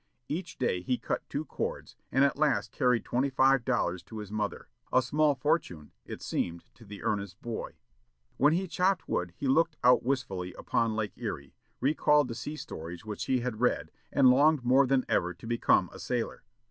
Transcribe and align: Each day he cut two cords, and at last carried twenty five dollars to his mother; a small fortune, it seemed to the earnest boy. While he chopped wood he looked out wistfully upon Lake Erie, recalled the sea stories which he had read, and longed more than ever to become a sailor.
Each 0.27 0.57
day 0.57 0.81
he 0.81 0.97
cut 0.97 1.21
two 1.29 1.45
cords, 1.45 1.95
and 2.11 2.23
at 2.23 2.35
last 2.35 2.71
carried 2.71 3.05
twenty 3.05 3.29
five 3.29 3.63
dollars 3.63 4.01
to 4.05 4.17
his 4.17 4.31
mother; 4.31 4.67
a 4.91 4.99
small 4.99 5.35
fortune, 5.35 5.91
it 6.05 6.23
seemed 6.23 6.61
to 6.73 6.85
the 6.85 7.03
earnest 7.03 7.39
boy. 7.43 7.75
While 8.37 8.51
he 8.51 8.67
chopped 8.67 9.07
wood 9.07 9.31
he 9.37 9.47
looked 9.47 9.77
out 9.83 10.01
wistfully 10.03 10.55
upon 10.55 10.95
Lake 10.95 11.13
Erie, 11.17 11.53
recalled 11.79 12.29
the 12.29 12.33
sea 12.33 12.55
stories 12.55 13.05
which 13.05 13.25
he 13.25 13.41
had 13.41 13.59
read, 13.61 13.91
and 14.11 14.31
longed 14.31 14.65
more 14.65 14.87
than 14.87 15.05
ever 15.07 15.35
to 15.35 15.45
become 15.45 15.87
a 15.93 15.99
sailor. 15.99 16.41